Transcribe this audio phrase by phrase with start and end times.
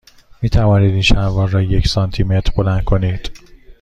[0.41, 3.31] می توانید این شلوار را یک سانتی متر بلند کنید؟